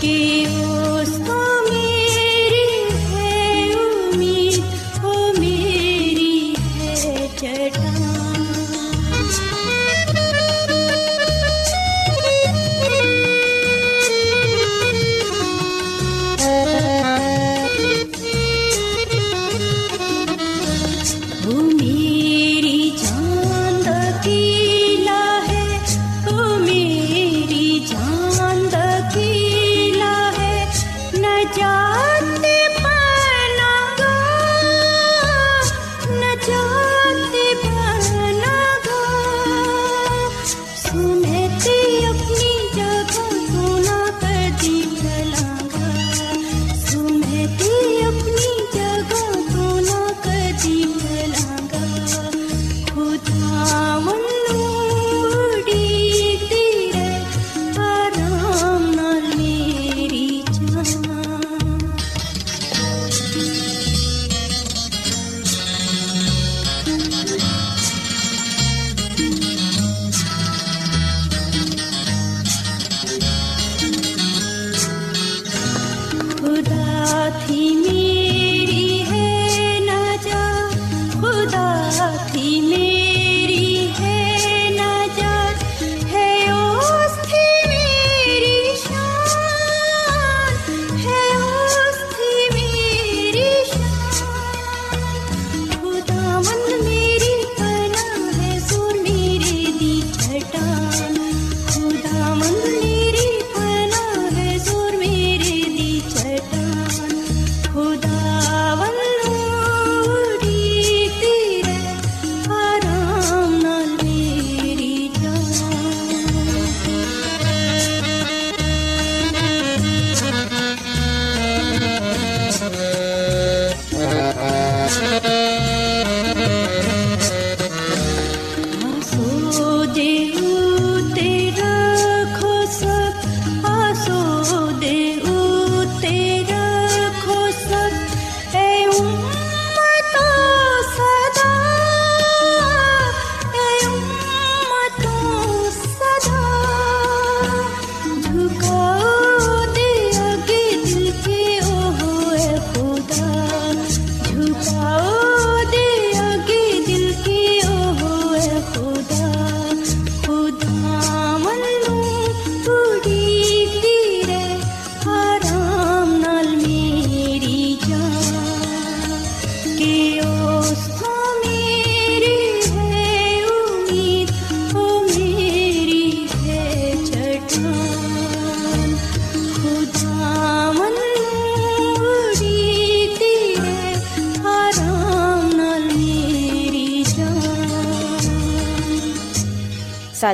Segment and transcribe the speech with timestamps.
[0.00, 0.35] कि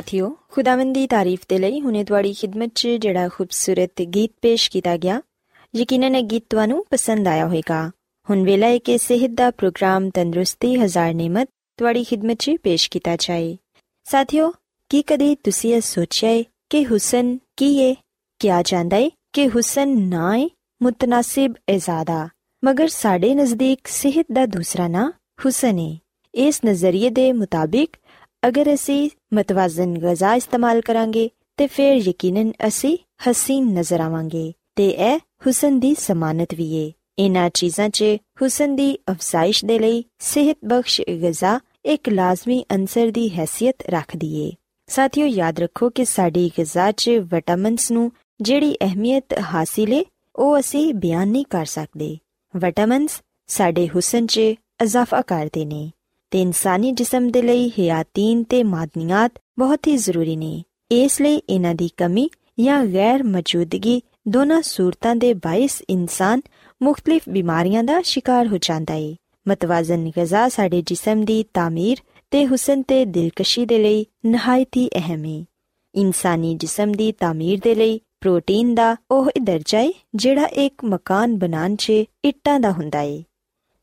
[0.03, 4.97] ਸਾਥਿਓ, ਖੁਦਾਵੰਦ ਦੀ ਤਾਰੀਫ ਤੇ ਲਈ ਹੁਨੇ ਤੁਹਾਡੀ ਖidmat 'ਚ ਜਿਹੜਾ ਖੂਬਸੂਰਤ ਗੀਤ ਪੇਸ਼ ਕੀਤਾ
[4.97, 5.21] ਗਿਆ,
[5.75, 7.91] ਯਕੀਨਨ ਇਹ ਗੀਤ ਤੁਹਾਨੂੰ ਪਸੰਦ ਆਇਆ ਹੋਵੇਗਾ।
[8.29, 13.15] ਹੁਣ ਵੇਲਾ ਹੈ ਕਿ ਸਿਹਤ ਦਾ ਪ੍ਰੋਗਰਾਮ ਤੰਦਰੁਸਤੀ ਹਜ਼ਾਰ ਨਿਮਤ ਤੁਹਾਡੀ ਖidmat 'ਚ ਪੇਸ਼ ਕੀਤਾ
[13.15, 13.57] ਜਾਏ।
[14.03, 14.51] ਸਾਥਿਓ,
[14.89, 17.95] ਕੀ ਕਦੇ ਤੁਸੀਂ ਇਹ ਸੋਚਿਆ ਹੈ ਕਿ ਹੁਸਨ ਕੀ ਹੈ
[18.39, 20.49] ਕਿਹਾ ਜਾਂਦਾ ਹੈ ਕਿ ਹੁਸਨ ਨਾ ਹੈ
[20.83, 22.29] ਮੁਤਨਾਸਿਬ ਇਜ਼ਾਦਾ
[22.65, 25.11] ਮਗਰ ਸਾਡੇ ਨਜ਼ਦੀਕ ਸਿਹਤ ਦਾ ਦੂਸਰਾ ਨਾਂ
[25.45, 25.97] ਹੁਸਨ ਹੈ
[26.35, 27.89] ਇਸ ਨਜ਼ਰੀਏ ਦੇ ਮੁਤਾਬਿਕ
[28.47, 32.97] ਅਗਰ ਅਸੀਂ ਮਤਵਾਜ਼ਨ ਗਜ਼ਾ ਇਸਤੇਮਾਲ ਕਰਾਂਗੇ, ਤੇ ਫਿਰ ਯਕੀਨਨ ਅਸੀਂ
[33.29, 38.03] ਹਸੀਨ ਨਜ਼ਰ ਆਵਾਂਗੇ, ਤੇ ਇਹ ਹੁਸਨ ਦੀ ਸਮਾਨਤ ਵੀ ਏ। ਇਨ੍ਹਾਂ ਚੀਜ਼ਾਂ 'ਚ
[38.41, 44.51] ਹੁਸਨ ਦੀ ਅਫਜ਼ਾਇਸ਼ ਦੇ ਲਈ ਸਿਹਤ ਬਖਸ਼ ਗਜ਼ਾ ਇੱਕ ਲਾਜ਼ਮੀ ਅੰਸਰ ਦੀ ਹیثیت ਰੱਖਦੀ ਏ।
[44.87, 48.11] ਸਾਥੀਓ, ਯਾਦ ਰੱਖੋ ਕਿ ਸਾਡੀ ਗਜ਼ਾ 'ਚ ਵਿਟਾਮਿਨਸ ਨੂੰ
[48.41, 50.05] ਜਿਹੜੀ ਅਹਿਮੀਅਤ ਹਾਸਿਲ ਏ,
[50.35, 52.17] ਉਹ ਅਸੀਂ ਬਿਆਨ ਨਹੀਂ ਕਰ ਸਕਦੇ।
[52.55, 55.91] ਵਿਟਾਮਿਨਸ ਸਾਡੇ ਹੁਸਨ 'ਚ ਇਜ਼ਾਫਾ ਕਰਦੇ ਨੇ।
[56.33, 61.75] ਤੇ ਇਨਸਾਨੀ ਜਿਸਮ ਦੇ ਲਈ ਹਿਆਤੀਨ ਤੇ ਮਾਦਨੀਆਤ ਬਹੁਤ ਹੀ ਜ਼ਰੂਰੀ ਨੇ। ਇਸ ਲਈ ਇਹਨਾਂ
[61.75, 66.41] ਦੀ ਕਮੀ ਜਾਂ ਗੈਰ ਮੌਜੂਦਗੀ ਦੋਨਾਂ ਸੂਰਤਾਂ ਦੇ ਬਾਇਸ ਇਨਸਾਨ
[66.83, 69.15] ਮੁxtਲਿਫ ਬਿਮਾਰੀਆਂ ਦਾ ਸ਼ਿਕਾਰ ਹੋ ਜਾਂਦਾ ਹੈ
[69.47, 71.97] ਮਤਵਾਜ਼ਨ ਗਜ਼ਾ ਸਾਡੇ ਜਿਸਮ ਦੀ ਤਾਮੀਰ
[72.31, 75.45] ਤੇ ਹੁਸਨ ਤੇ ਦਿਲਕਸ਼ੀ ਦੇ ਲਈ ਨਹਾਇਤ ਹੀ ਅਹਿਮ ਹੈ
[75.95, 81.75] ਇਨਸਾਨੀ ਜਿਸਮ ਦੀ ਤਾਮੀਰ ਦੇ ਲਈ ਪ੍ਰੋਟੀਨ ਦਾ ਉਹ ਦਰਜਾ ਹੈ ਜਿਹੜਾ ਇੱਕ ਮਕਾਨ ਬਣਾਉਣ
[81.75, 81.89] 'ਚ
[82.25, 83.23] ਇੱਟਾਂ ਦਾ ਹੁੰਦਾ ਹੈ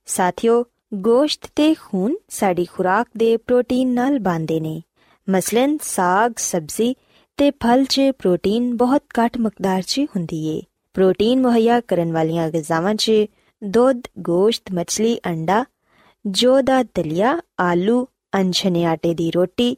[0.07, 0.65] ਸਾਥੀਓ
[0.95, 4.83] ਗੋਸ਼ਤ ਤੇ ਖੂਨ ਸਾਡੀ ਖੁਰਾਕ ਦੇ ਪ੍ਰੋਟੀਨ ਨਾਲ ਬਣਦੇ ਨੇ।
[5.31, 6.95] ਮਸਲਨ ਸਾਗ, ਸਬਜ਼ੀ
[7.37, 10.63] ਤੇ ਫਲ 'ਚ ਪ੍ਰੋਟੀਨ ਬਹੁਤ ਘੱਟ ਮਕਦਾਰ 'ਚ ਹੁੰਦੀ ਏ।
[10.95, 13.13] ਪ੍ਰੋਟੀਨ ਮੁਹੱਈਆ ਕਰਨ ਵਾਲੀਆਂ ਗਜ਼ਾਵਾਂ 'ਚ
[13.65, 15.65] ਦੁੱਧ, ਗੋਸ਼ਤ, ਮੱਛਲੀ, ਅੰਡਾ
[16.27, 18.07] ਜੋ ਦਾ ਦਲੀਆ, ਆਲੂ
[18.41, 19.77] ਅਨਛਨੇ ਆਟੇ ਦੀ ਰੋਟੀ,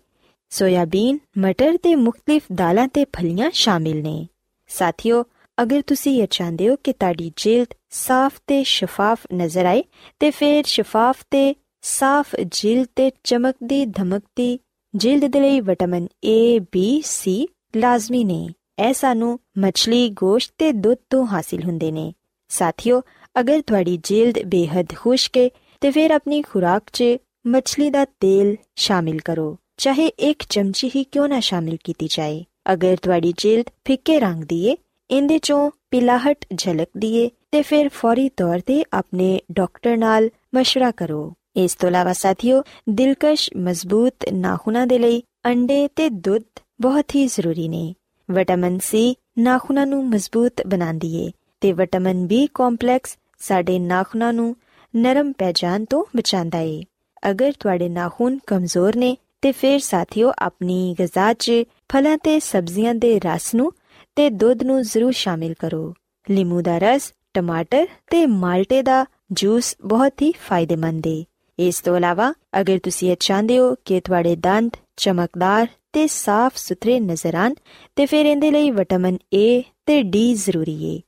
[0.50, 4.28] ਸੋਇਆਬੀਨ, ਮਟਰ ਤੇ ਮੁxtਲਿਫ ਦਾਲਾਂ ਤੇ ਫਲੀਆਂ ਸ਼ਾਮਿਲ ਨੇ।
[4.68, 5.24] ਸਾਥੀਓ
[5.62, 9.84] ਅਗਰ ਤੁਸੀਂ ਇਹ ਚਾਹੁੰਦੇ ਹੋ ਕਿ ਤੁਹਾਡੀ ਜਿਲਦ ਸਾਫ਼ ਤੇ ਸ਼ਫਾਫ ਨਜ਼ਰ ਆਏ,
[10.20, 14.58] ਤੇ ਫਿਰ ਸ਼ਫਾਫ ਤੇ ਸਾਫ਼ ਜਿਲਦ ਤੇ ਚਮਕਦੀ ਧਮਕਦੀ
[14.94, 17.44] ਜਿਲਦ ਦੇ ਲਈ ਵਿਟਾਮਿਨ A, B, C
[17.76, 18.48] ਲਾਜ਼ਮੀ ਨੇ।
[18.88, 22.12] ਇਹ ਸਾਨੂੰ ਮੱਛਲੀ, ਗੋਸ਼ਤ ਤੇ ਦੁੱਧ ਤੋਂ ਹਾਸਿਲ ਹੁੰਦੇ ਨੇ।
[22.48, 23.02] ਸਾਥੀਓ,
[23.40, 25.48] ਅਗਰ ਤੁਹਾਡੀ ਜਿਲਦ ਬੇਹੱਦ ਖੁਸ਼ਕ ਹੈ
[25.80, 27.04] ਤੇ ਫਿਰ ਆਪਣੀ ਖੁਰਾਕ 'ਚ
[27.46, 32.96] ਮੱਛਲੀ ਦਾ ਤੇਲ ਸ਼ਾਮਿਲ ਕਰੋ। ਚਾਹੇ ਇੱਕ ਚਮਚੀ ਹੀ ਕਿਉਂ ਨਾ ਸ਼ਾਮਿਲ ਕੀਤੀ ਜਾਏ। ਅਗਰ
[33.02, 34.76] ਤੁਹਾਡੀ ਜਿਲਦ ਫਿੱਕੇ ਰੰਗ ਦੀ ਏ
[35.11, 41.33] ਇੰਦੇ ਚੋਂ ਪਿਲਾਹਟ ਝਲਕਦੀ ਏ ਤੇ ਫਿਰ ਫੌਰੀ ਤੌਰ ਤੇ ਆਪਣੇ ਡਾਕਟਰ ਨਾਲ مشورہ ਕਰੋ
[41.55, 46.43] ਇਸ ਤੋਂ ਇਲਾਵਾ ਸਾਥੀਓ ਦਿਲਕਸ਼ ਮਜ਼ਬੂਤ ਨਾਖੂਨਾਂ ਦੇ ਲਈ ਅੰਡੇ ਤੇ ਦੁੱਧ
[46.81, 47.93] ਬਹੁਤ ਹੀ ਜ਼ਰੂਰੀ ਨੇ
[48.29, 51.31] ਵਿਟਾਮਿਨ ਸੀ ਨਾਖੂਨਾਂ ਨੂੰ ਮਜ਼ਬੂਤ ਬਣਾਉਂਦੀ ਏ
[51.61, 54.55] ਤੇ ਵਿਟਾਮਿਨ ਬੀ ਕੰਪਲੈਕਸ ਸਾਡੇ ਨਾਖੂਨਾਂ ਨੂੰ
[54.93, 56.81] ਨਰਮ ਪੈ ਜਾਣ ਤੋਂ ਬਚਾਉਂਦਾ ਏ
[57.29, 61.51] ਅਗਰ ਤੁਹਾਡੇ ਨਾਖੂਨ ਕਮਜ਼ੋਰ ਨੇ ਤੇ ਫਿਰ ਸਾਥੀਓ ਆਪਣੀ ਗਜ਼ਾ 'ਚ
[61.89, 63.71] ਫਲਾਂ ਤੇ ਸਬਜ਼ੀਆਂ ਦੇ ਰਸ ਨੂੰ
[64.16, 65.94] ਤੇ ਦੁੱਧ ਨੂੰ ਜ਼ਰੂਰ ਸ਼ਾਮਿਲ ਕਰੋ।
[66.30, 71.22] ਲਿੰਬੂ ਦਾ ਰਸ, ਟਮਾਟਰ ਤੇ ਮਾਲਟੇ ਦਾ ਜੂਸ ਬਹੁਤ ਹੀ ਫਾਇਦੇਮੰਦ ਹੈ
[71.58, 76.98] ਇਸ ਤੋਂ ਇਲਾਵਾ, ਅਗਰ ਤੁਸੀਂ ਇਹ ਚਾਹੁੰਦੇ ਹੋ ਕਿ ਤੁਹਾਡੇ ਦੰਦ ਚਮਕਦਾਰ ਤੇ ਸਾਫ਼ ਸੁਥਰੇ
[77.00, 77.54] ਨਜ਼ਰ ਆਣ
[77.96, 81.00] ਤੇ ਫਿਰ ਇਹਦੇ ਲਈ ਵਿਟਾਮਿਨ A ਤੇ D ਜ਼ਰੂਰੀ ਹੈ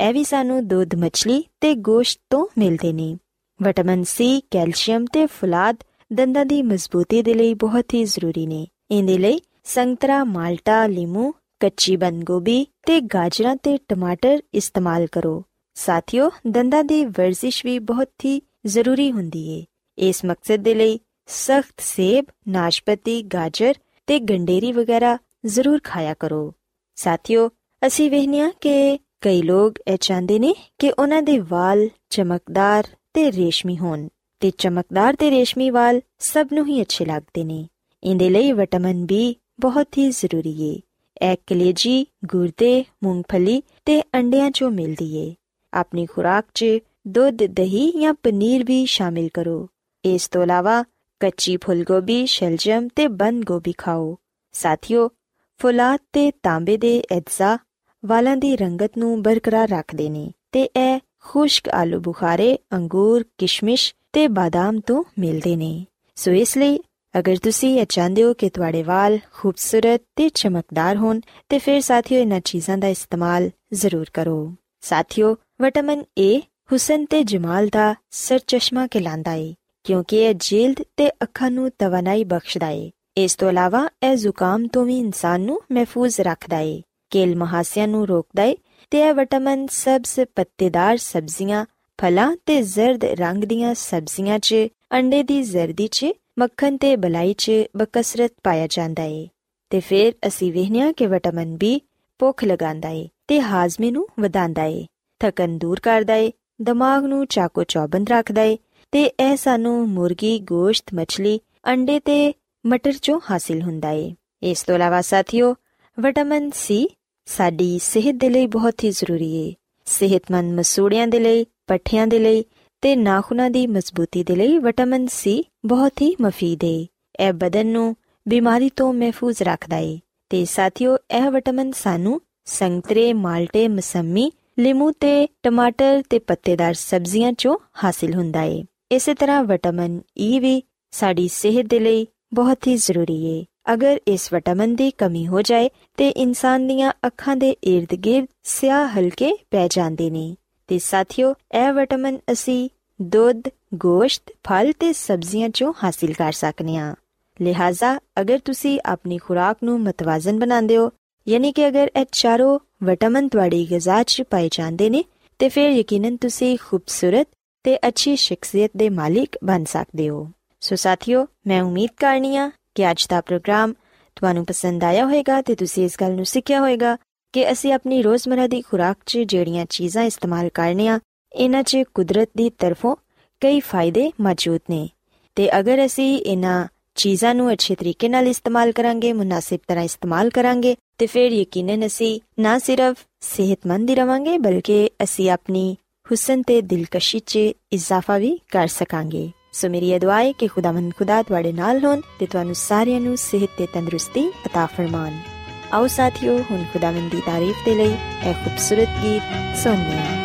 [0.00, 3.16] ਇਹ ਵੀ ਸਾਨੂੰ ਦੁੱਧ, ਮੱਛਲੀ ਤੇ ਗੋਸ਼ਤ ਤੋਂ ਮਿਲਦੇ ਨੇ।
[3.60, 5.76] ਵਿਟਾਮਿਨ C, ਕੈਲਸ਼ੀਅਮ ਤੇ ਫੁਲਾਦ
[6.12, 11.32] ਦੰਦਾਂ ਦੀ ਮਜ਼ਬੂਤੀ ਦੇ ਲਈ ਬਹੁਤ ਹੀ ਜ਼ਰੂਰੀ ਨੇ। ਇਹਦੇ ਲਈ ਸੰਤਰਾ, ਮਾਲਟਾ, ਲੀਮੂ
[11.62, 15.44] ਕੱਚੀ ਬੰਦ ਗੋਭੀ ਤੇ ਗਾਜਰਾਂ ਤੇ ਟਮਾਟਰ ਇਸਤੇਮਾਲ ਕਰੋ।
[15.74, 19.64] ਸਾਥੀਓ, ਦੰਦਾਂ ਦੀ ਵਰਜ਼ਿਸ਼ ਵੀ ਬਹੁਤ ਹੀ ਜ਼ਰੂਰੀ ਹੁੰਦੀ ਏ।
[19.98, 23.74] ਇਸ ਮਕਸਦ ਦੇ ਲਈ ਸਖਤ ਸੇਬ, ਨਾਸ਼ਪਤੀ, ਗਾਜਰ
[24.06, 26.54] ਤੇ ਗੰਡੇਰੀ ਵਗੈਰਾ ਜ਼ਰੂਰ ਖਾਇਆ ਕਰੋ।
[26.94, 27.50] ਸਾਥੀਓ,
[27.86, 32.84] ਅਸੀਂ ਵਹਿਨੀਆਂ ਕਿ ਕਈ ਲੋਕ ਇਹ ਚਾਹੁੰਦੇ ਨੇ ਕਿ ਉਹਨਾਂ ਦੇ ਵਾਲ ਚਮਕਦਾਰ
[33.14, 34.08] ਤੇ ਰੇਸ਼ਮੀ ਹੋਣ
[34.40, 37.68] ਤੇ ਚਮਕਦਾਰ ਤੇ ਰੇਸ਼ਮੀ ਵਾਲ ਸਭ ਨੂੰ ਹੀ ਅੱਛੇ ਲੱਗਦੇ ਨੇ।
[38.04, 40.80] ਇਹਦੇ ਲਈ ਵਿਟਾਮਿਨ ਬੀ ਬਹੁਤ ਹੀ ਜ਼ਰੂਰੀ ਏ।
[41.22, 45.34] ਇਹ ਕਲੇਜੀ ਗੁਰਦੇ, ਮੂੰਗਫਲੀ ਤੇ ਅੰਡਿਆਂ ਚੋਂ ਮਿਲਦੀ ਏ।
[45.72, 46.64] ਆਪਣੀ ਖੁਰਾਕ 'ਚ
[47.08, 49.68] ਦੁੱਧ, ਦਹੀਂ ਜਾਂ ਪਨੀਰ ਵੀ ਸ਼ਾਮਿਲ ਕਰੋ।
[50.04, 50.84] ਇਸ ਤੋਂ ਇਲਾਵਾ
[51.20, 54.18] ਕੱਚੀ ਫੁੱਲਗੋਭੀ, ਸ਼ਲਜਮ ਤੇ ਬੰਦ ਗੋਭੀ ਖਾਓ।
[54.52, 55.10] ਸਾਥੀਓ
[55.58, 57.58] ਫੁਲਾਦ ਤੇ ਤਾਂਬੇ ਦੇ ਅਜਜ਼ਾ
[58.04, 64.28] ਵਾਲਾਂ ਦੀ ਰੰਗਤ ਨੂੰ ਬਰਕਰਾਰ ਰੱਖਦੇ ਨੇ ਤੇ ਇਹ ਖੁਸ਼ਕ ਆਲੂ ਬੁਖਾਰੇ, ਅੰਗੂਰ, ਕਿਸ਼ਮਿਸ਼ ਤੇ
[64.28, 65.86] ਬਾਦਾਮ ਤੋਂ ਮਿਲਦੇ ਨੇ।
[66.16, 66.78] ਸੋ ਇਸ ਲਈ
[67.14, 72.18] ਅਗਰ ਤੁਸੀਂ ਇਹ ਚਾਹੁੰਦੇ ਹੋ ਕਿ ਤੁਹਾਡੇ ਵਾਲ ਖੂਬਸੂਰਤ ਤੇ ਚਮਕਦਾਰ ਹੋਣ, ਤੇ ਫਿਰ ਸਾਥੀਓ
[72.18, 76.38] ਇਹਨਾਂ ਚੀਜ਼ਾਂ ਦਾ ਇਸਤੇਮਾਲ ਜ਼ਰੂਰ ਕਰੋ। ਸਾਥੀਓ ਵਿਟਾਮਿਨ A
[76.72, 78.86] ਹੁਸਨ ਤੇ ਜਮਾਲ ਦਾ ਸਰ ਚਸ਼ਮਾ
[79.34, 79.54] ਏ,
[79.84, 84.84] ਕਿਉਂਕਿ ਇਹ ਜਿਲਦ ਤੇ ਅੱਖਾਂ ਨੂੰ ਤਵਨਾਈ ਬਖਸ਼ਦਾ ਏ। ਇਸ ਤੋਂ ਇਲਾਵਾ ਇਹ ਜ਼ੁਕਾਮ ਤੋਂ
[84.84, 88.56] ਵੀ ਇਨਸਾਨ ਨੂੰ ਮਹਿਫੂਜ਼ ਰੱਖਦਾ ਏ, ਕੇਲ ਮਹਾਸਿਆਂ ਨੂੰ ਰੋਕਦਾ ਏ,
[88.90, 91.64] ਤੇ ਇਹ ਵਿਟਾਮਿਨ ਸਬਜ਼ ਪੱਤੇਦਾਰ ਸਬਜ਼ੀਆਂ,
[91.98, 94.54] ਫਲਾਂ ਤੇ ਜ਼ਰਦ ਰੰਗ ਦੀਆਂ ਸਬਜ਼ੀਆਂ 'ਚ,
[94.92, 99.26] ਅੰਡੇ ਦੀ ਜ਼ਰਦੀ 'ਚ ਮੱਖਣ ਤੇ ਬਲਾਈ 'ਚ ਬਕਸਰਤ ਪਾਇਆ ਜਾਂਦਾ ਏ
[99.70, 101.80] ਤੇ ਫਿਰ ਅਸੀਂ ਵੇਖਿਆ ਕਿ ਵਿਟਾਮਿਨ ਬੀ
[102.20, 104.84] ਭੁੱਖ ਲਗਾਉਂਦਾ ਏ ਤੇ ਹਾਜ਼ਮੇ ਨੂੰ ਵਧਾਉਂਦਾ ਏ
[105.20, 106.30] ਥਕਨ ਦੂਰ ਕਰਦਾ ਏ
[106.62, 108.56] ਦਿਮਾਗ ਨੂੰ ਚਾਕੋ ਚੌਬੰਦ ਰੱਖਦਾ ਏ
[108.92, 112.32] ਤੇ ਇਹ ਸਾਨੂੰ ਮੁਰਗੀ ਗੋਸ਼ਤ ਮੱਛਲੀ ਅੰਡੇ ਤੇ
[112.64, 114.12] ਮਟਰ ਚੋਂ ਹਾਸਿਲ ਹੁੰਦਾ ਏ
[114.42, 115.54] ਇਸ ਤੋਂ ਇਲਾਵਾ ਸਾਥੀਓ
[115.98, 116.86] ਵਿਟਾਮਿਨ ਸੀ
[117.28, 119.52] ਸਾਡੀ ਸਿਹਤ ਦੇ ਲਈ ਬਹੁਤ ਹੀ ਜ਼ਰੂਰੀ ਹੈ
[119.86, 122.44] ਸਿਹਤਮੰਦ ਮਸੂੜਿਆਂ ਦੇ ਲਈ ਪੱਠਿਆਂ ਦੇ ਲਈ
[122.82, 126.78] ਤੇ ਨਾਖੂਨਾਂ ਦੀ ਮਜ਼ਬੂਤੀ ਦੇ ਲਈ ਵਿਟਾਮਿਨ ਸੀ ਬਹੁਤ ਹੀ ਮਫੀਦ ਹੈ
[127.20, 127.94] ਇਹ ਬਦਨ ਨੂੰ
[128.26, 129.98] ਬਿਮਾਰੀ ਤੋਂ ਮਹਿਫੂਜ਼ ਰੱਖਦਾ ਹੈ
[130.30, 137.56] ਤੇ ਸਾਥੀਓ, ਇਹ ਵਿਟਾਮਿਨ ਸਾਨੂੰ ਸੰਤਰੇ, ਮਾਲਟੇ, ਮਸੰਮੀ, ਲਿਮੂ ਤੇ ਟਮਾਟਰ ਤੇ ਪੱਤੇਦਾਰ ਸਬਜ਼ੀਆਂ ਚੋਂ
[137.84, 138.62] ਹਾਸਿਲ ਹੁੰਦਾ ਹੈ
[138.92, 140.62] ਇਸੇ ਤਰ੍ਹਾਂ ਵਿਟਾਮਿਨ ਈ e ਵੀ
[140.92, 145.70] ਸਾਡੀ ਸਿਹਤ ਦੇ ਲਈ ਬਹੁਤ ਹੀ ਜ਼ਰੂਰੀ ਹੈ ਅਗਰ ਇਸ ਵਿਟਾਮਿਨ ਦੀ ਕਮੀ ਹੋ ਜਾਏ
[145.96, 150.34] ਤੇ ਇਨਸਾਨ ਦੀਆਂ ਅੱਖਾਂ ਦੇ ird-gird ਸਿਆਹ ਹਲਕੇ ਪੈ ਜਾਂਦੇ ਨੇ।
[150.72, 152.68] ਤੇ ਸਾਥੀਓ ਇਹ ਵਿਟਾਮਿਨ ਅਸੀਂ
[153.02, 156.94] ਦੁੱਧ, ਗੋਸ਼ਤ, ਫਲ ਤੇ ਸਬਜ਼ੀਆਂ ਚੋਂ ਹਾਸਿਲ ਕਰ ਸਕਨੇ ਹਾਂ
[157.40, 160.90] ਲਿਹਾਜ਼ਾ ਅਗਰ ਤੁਸੀਂ ਆਪਣੀ ਖੁਰਾਕ ਨੂੰ ਮਤਵਾਜ਼ਨ ਬਣਾਉਂਦੇ ਹੋ
[161.28, 165.04] ਯਾਨੀ ਕਿ ਅਗਰ ਇਹ ਚਾਰੋਂ ਵਿਟਾਮਿਨ ਤੁਹਾਡੀ ਗਿਜ਼ਾ 'ਚ ਪਾਏ ਜਾਂਦੇ ਨੇ
[165.38, 167.28] ਤੇ ਫਿਰ ਯਕੀਨਨ ਤੁਸੀਂ ਖੂਬਸੂਰਤ
[167.64, 172.90] ਤੇ ਅੱਛੀ ਸ਼ਖਸੀਅਤ ਦੇ ਮਾਲਿਕ ਬਣ ਸਕਦੇ ਹੋ। ਸੋ ਸਾਥੀਓ ਮੈਂ ਉਮੀਦ ਕਰਨੀ ਆ ਕਿ
[172.90, 173.74] ਅੱਜ ਦਾ ਪ੍ਰੋਗਰਾਮ
[174.16, 176.96] ਤੁਹਾਨੂੰ ਪਸੰਦ ਆਇਆ ਹੋਵੇਗਾ ਤੇ ਤੁਸੀਂ ਇਸ ਗੱਲ ਨੂੰ ਸਿੱਖਿਆ ਹੋਵੇਗਾ
[177.33, 180.99] ਕਿ ਅਸੀਂ ਆਪਣੀ ਰੋਜ਼ਮਰਾ ਦੀ ਖੁਰਾਕ 'ਚ ਜਿਹੜੀਆਂ ਚੀਜ਼ਾਂ ਇਸਤੇਮਾਲ ਕਰਨੇ ਆ
[181.31, 182.95] ਇਹਨਾਂ 'ਚ ਕੁਦਰਤ ਦੀ ਤਰਫੋਂ
[183.41, 184.87] ਕਈ ਫਾਇਦੇ ਮੌਜੂਦ ਨੇ
[185.35, 190.75] ਤੇ ਅਗਰ ਅਸੀਂ ਇਹਨਾਂ ਚੀਜ਼ਾਂ ਨੂੰ ਅੱਛੇ ਤਰੀਕੇ ਨਾਲ ਇਸਤੇਮਾਲ ਕਰਾਂਗੇ ਮੁਨਾਸਿਬ ਤਰ੍ਹਾਂ ਇਸਤੇਮਾਲ ਕਰਾਂਗੇ
[190.97, 197.19] ਤੇ ਫਿਰ ਯਕੀਨਨ ਅਸੀਂ ਨਾ ਸਿਰਫ ਸਿਹਤਮੰਦ ਹੀ ਰਵਾਂਗੇ ਬਲਕਿ ਅਸੀਂ ਆਪਣੀ ਹੁਸਨ ਤੇ ਦਿਲਕਸ਼ੀ
[197.19, 197.37] 'ਚ
[197.71, 202.01] ਇਜ਼ਾਫਾ ਵੀ ਕਰ ਸਕਾਂਗੇ ਸੋ ਮੇਰੀ ਇਹ ਦੁਆ ਹੈ ਕਿ ਖੁਦਾਵੰਦ ਖੁਦਾ ਤੁਹਾਡੇ ਨਾਲ ਹੋਣ
[202.19, 205.30] ਤੇ ਤੁਹਾਨੂੰ ਸਾਰਿਆਂ ਨੂੰ ਸਿਹਤ ਤੇ ਤੰਦਰੁਸਤੀ عطا ਫਰਮਾਨ
[205.72, 210.20] ਆਓ ਸਾਥੀਓ ਹੁਣ ਖੁਦਾਵੰਦ ਦੀ ਤਾਰੀਫ ਦੇ ਲਈ ਇਹ ਖੂਬਸੂਰਤ ਗੀਤ ਸੁਣਦੇ ਹਾਂ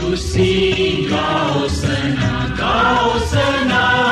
[0.00, 4.11] ਤੁਸੀਂ ਗਾਓ ਸਨਾ ਗਾਓ ਸਨਾ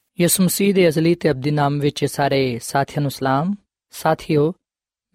[0.21, 3.55] ਯਿਸੂ ਮਸੀਹ ਦੇ ਅਜ਼ਲੀ ਤੇ ਅਬਦੀ ਨਾਮ ਵਿੱਚ ਸਾਰੇ ਸਾਥੀਆਂ ਨੂੰ ਸਲਾਮ।
[3.91, 4.53] ਸਾਥਿਓ,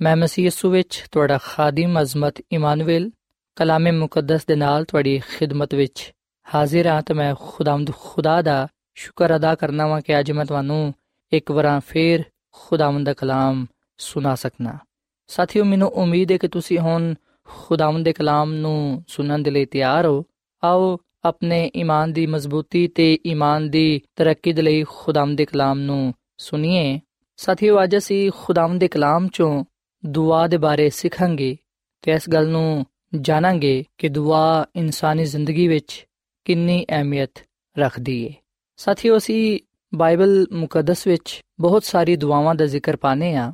[0.00, 3.10] ਮੈਂ ਮਸੀਹ ਯਿਸੂ ਵਿੱਚ ਤੁਹਾਡਾ ਖਾਦਮ ਅਜ਼ਮਤ ਇਮਾਨੁਅਲ
[3.56, 6.12] ਕਲਾਮੇ ਮੁਕੱਦਸ ਦੇ ਨਾਲ ਤੁਹਾਡੀ ਖਿਦਮਤ ਵਿੱਚ
[6.54, 10.94] ਹਾਜ਼ਰ ਹਾਂ ਤੇ ਮੈਂ ਖੁਦਾਵੰਦ ਖੁਦਾ ਦਾ ਸ਼ੁਕਰ ਅਦਾ ਕਰਨਾ ਵਾਂ ਕਿ ਅੱਜ ਮੈਂ ਤੁਹਾਨੂੰ
[11.32, 12.22] ਇੱਕ ਵਾਰ ਫੇਰ
[12.52, 13.66] ਖੁਦਾਵੰਦ ਦਾ ਕਲਾਮ
[13.98, 14.78] ਸੁਣਾ ਸਕਣਾ
[15.26, 20.06] ਸਾਥੀਓ, ਮੈਨੂੰ ਉਮੀਦ ਹੈ ਕਿ ਤੁਸੀਂ ਹੁਣ ਖੁਦਾਵੰਦ ਦੇ ਕਲਾਮ ਨੂੰ ਸੁਣਨ ਦੇ ਲਈ ਤਿਆਰ
[20.06, 20.24] ਹੋ।
[20.64, 26.14] ਆਓ ਆਪਣੇ ਈਮਾਨ ਦੀ ਮਜ਼ਬੂਤੀ ਤੇ ਈਮਾਨ ਦੀ ਤਰੱਕੀ ਦੇ ਲਈ ਖੁਦਾਵੰਦ ਦੇ ਕਲਾਮ ਨੂੰ
[26.38, 27.00] ਸੁਣੀਏ।
[27.36, 29.64] ਸਾਥੀਓ, ਅੱਜ ਅਸੀਂ ਖੁਦਾਵੰਦ ਦੇ ਕਲਾਮ ਚੋਂ
[30.06, 31.56] ਦੁਆ ਦੇ ਬਾਰੇ ਸਿੱਖਾਂਗੇ
[32.02, 32.86] ਤੇ ਇਸ ਗੱਲ ਨੂੰ
[33.20, 36.06] ਜਾਣਾਂਗੇ ਕਿ ਦੁਆ ਇਨਸਾਨੀ ਜ਼ਿੰਦਗੀ ਵਿੱਚ
[36.44, 37.30] ਕਿੰਨੀ ਅਹਿਮੀਅਤ
[37.78, 38.34] ਰੱਖਦੀ ਹੈ
[38.76, 39.60] ਸਾਥੀਓ, ਅਸੀਂ
[39.94, 43.52] ਬਾਈਬਲ ਮੁਕੱਦਸ ਵਿੱਚ ਬਹੁਤ ਸਾਰੀ ਦੁਆਵਾਂ ਦਾ ਜ਼ਿਕਰ ਪਾਨੇ ਆ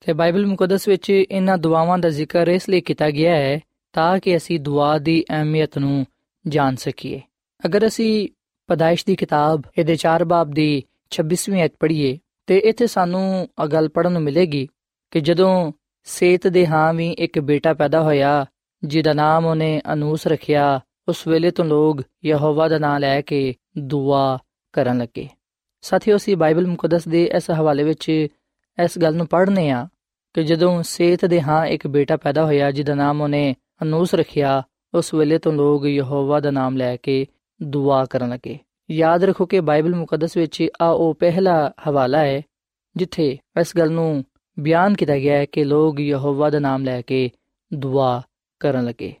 [0.00, 3.60] ਤੇ ਬਾਈਬਲ ਮੁਕੱਦਸ ਵਿੱਚ ਇਹਨਾਂ ਦੁਆਵਾਂ ਦਾ ਜ਼ਿਕਰ ਇਸ ਲਈ ਕੀਤਾ ਗਿਆ ਹੈ
[3.92, 6.06] ਤਾਂ ਕਿ ਅਸੀਂ ਦੁਆ ਦੀ ਅਹਿਮੀਅਤ ਨੂੰ
[6.48, 7.20] ਜਾਣ ਸਕੀਏ।
[7.66, 8.28] ਅਗਰ ਅਸੀਂ
[8.66, 13.88] ਪਦਾਇਸ਼ ਦੀ ਕਿਤਾਬ, ਇਹਦੇ 4 ਬਾਬ ਦੀ 26ਵੀਂ ਐਤ ਪੜ੍ਹੀਏ, ਤੇ ਇੱਥੇ ਸਾਨੂੰ ਇਹ ਗੱਲ
[13.88, 14.68] ਪੜਨ ਨੂੰ ਮਿਲੇਗੀ
[15.10, 15.72] ਕਿ ਜਦੋਂ
[16.04, 18.46] ਸੇਤ ਦੇ ਹਾਂ ਵੀ ਇੱਕ ਬੇਟਾ ਪੈਦਾ ਹੋਇਆ,
[18.84, 24.38] ਜਿਹਦਾ ਨਾਮ ਉਹਨੇ ਅਨੂਸ ਰੱਖਿਆ, ਉਸ ਵੇਲੇ ਤੋਂ ਲੋਕ ਯਹੋਵਾ ਦਾ ਨਾਮ ਲੈ ਕੇ ਦੁਆ
[24.72, 25.28] ਕਰਨ ਲੱਗੇ।
[25.82, 28.08] ਸਾਥੀਓ, ਅਸੀਂ ਬਾਈਬਲ ਮੁਕੱਦਸ ਦੇ ਇਸ ਹਵਾਲੇ ਵਿੱਚ
[28.84, 29.88] ਇਸ ਗੱਲ ਨੂੰ ਪੜ੍ਹਨੇ ਆ
[30.34, 34.62] ਕਿ ਜਦੋਂ ਸੇਤ ਦੇ ਹਾਂ ਇੱਕ ਬੇਟਾ ਪੈਦਾ ਹੋਇਆ, ਜਿਹਦਾ ਨਾਮ ਉਹਨੇ ਅਨੂਸ ਰੱਖਿਆ
[34.94, 37.26] ਉਸ ਵੇਲੇ ਤੋਂ ਲੋਕ ਯਹੋਵਾ ਦਾ ਨਾਮ ਲੈ ਕੇ
[37.62, 38.58] ਦੁਆ ਕਰਨ ਲੱਗੇ।
[38.90, 42.42] ਯਾਦ ਰੱਖੋ ਕਿ ਬਾਈਬਲ ਮੁਕੱਦਸ ਵਿੱਚ ਆ ਉਹ ਪਹਿਲਾ ਹਵਾਲਾ ਹੈ,
[42.96, 44.24] ਜਿੱਥੇ ਇਸ ਗੱਲ ਨੂੰ
[44.58, 47.30] ਬਿਆਨ ਕੀਤਾ ਗਿਆ ਹੈ ਕਿ ਲੋਕ ਯਹੋਵਾ ਦਾ ਨਾਮ ਲੈ ਕੇ
[47.74, 48.22] ਦੁਆ
[48.60, 49.14] ਕਰਨ ਲੱਗੇ।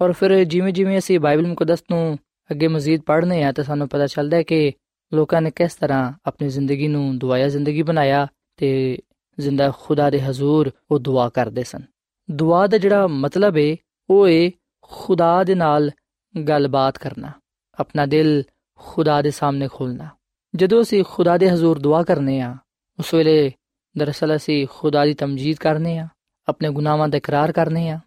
[0.00, 2.18] ਔਰ ਫਿਰ ਜਿਵੇਂ ਜਿਵੇਂ ਅਸੀਂ ਬਾਈਬਲ ਮੁਕੱਦਸ ਨੂੰ
[2.50, 4.72] ਅੱਗੇ ਮਜ਼ੀਦ ਪੜ੍ਹਨੇ ਆ, ਤਾਂ ਸਾਨੂੰ ਪਤਾ ਚੱਲਦਾ ਹੈ ਕਿ
[5.14, 8.98] ਲੋਕਾਂ ਨੇ ਕਿਸ ਤਰ੍ਹਾਂ ਆਪਣੀ ਜ਼ਿੰਦਗੀ ਨੂੰ ਦੁਆਇਆ ਜ਼ਿੰਦਗੀ ਬਣਾਇਆ ਤੇ
[9.40, 11.82] ਜ਼ਿੰਦਾ ਖੁਦਾ ਦੇ ਹਜ਼ੂਰ ਉਹ ਦੁਆ ਕਰਦੇ ਸਨ।
[12.30, 13.76] ਦੁਆ ਦਾ ਜਿਹੜਾ ਮਤਲਬ ਹੈ,
[14.10, 14.50] ਉਹ ਹੈ
[14.92, 15.90] ਖੁਦਾ ਦੇ ਨਾਲ
[16.34, 17.32] ਗੱਲਬਾਤ ਕਰਨਾ,
[17.78, 18.42] ਆਪਣਾ ਦਿਲ
[18.80, 20.08] ਖੁਦਾ ਦੇ ਸਾਹਮਣੇ ਖੋਲਣਾ
[20.54, 22.56] ਜਦੋਂ ਅਸੀਂ ਖੁਦਾ ਦੇ ਹਜ਼ੂਰ ਦੁਆ ਕਰਨੇ ਆ,
[22.98, 23.52] ਉਸ ਵੇਲੇ
[23.98, 26.08] ਦਰਅਸਲ ਅਸੀਂ ਖੁਦਾ ਦੀ ਤਮਜੀਦ ਕਰਨੇ ਆ,
[26.48, 28.00] ਆਪਣੇ ਗੁਨਾਹਾਂ ਦਾ ਇਕਰਾਰ ਕਰਨੇ ਆ,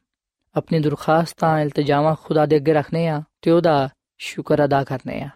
[0.56, 5.30] ਆਪਣੀ ਦਰਖਾਸਤਾਂ, ਇਲਤਜਾਮਾਂ ਖੁਦਾ ਦੇ ਅੱਗੇ ਰੱਖਨੇ ਆ ਤੇ ਉਹਦਾ ਸ਼ੁਕਰ ਅਦਾ ਕਰਨੇ ਆ।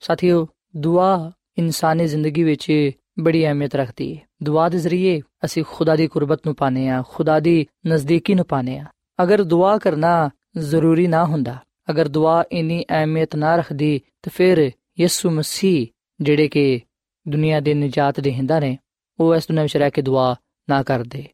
[0.00, 6.06] ਸਾਥੀਓ, ਦੁਆ ਇਨਸਾਨੀ ਜ਼ਿੰਦਗੀ ਵਿੱਚ ਬੜੀ ਅਹਿਮੀਅਤ ਰੱਖਦੀ ਹੈ ਦੁਆ ਦੇ ਜ਼ਰੀਏ ਅਸੀਂ ਖੁਦਾ ਦੀ
[6.06, 8.84] ਕੁਰਬਤ ਨੂੰ ਪਾਣੇ ਆ, ਖੁਦਾ ਦੀ ਨਜ਼ਦੀਕੀ ਨੂੰ ਪਾਣੇ ਆ।
[9.22, 11.57] ਅਗਰ ਦੁਆ ਕਰਨਾ ਜ਼ਰੂਰੀ ਨਾ ਹੁੰਦਾ
[11.89, 15.87] ਅਗਰ ਦੁਆ ਇਨੀ ਅਹਿਮੀਅਤ ਨਾ ਰੱਖਦੀ ਤਾਂ ਫਿਰ ਯਿਸੂ ਮਸੀਹ
[16.21, 16.81] ਜਿਹੜੇ ਕਿ
[17.27, 18.77] ਦੁਨੀਆ ਦੇ ਨਜਾਤ ਦੇ ਹਿੰਦਾ ਨੇ
[19.19, 20.35] ਉਹ ਇਸ ਦੁਨੀਆ ਵਿੱਚ ਰਹਿ ਕੇ ਦੁਆ
[20.69, 21.25] ਨਾ ਕਰਦੇ